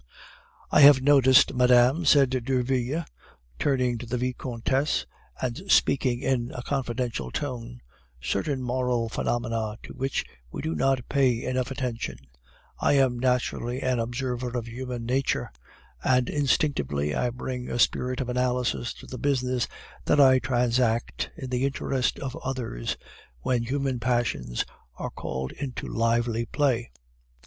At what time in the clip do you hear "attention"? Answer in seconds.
11.69-12.17